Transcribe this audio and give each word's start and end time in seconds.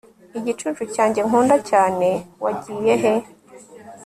igicucu 0.39 0.83
cyanjye 0.95 1.19
nkunda 1.27 1.55
cyane 1.69 2.09
wagiye 2.43 2.93
he 3.01 3.13